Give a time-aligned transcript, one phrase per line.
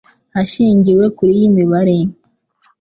[0.33, 1.97] Hashingiwe kuri iyi mibare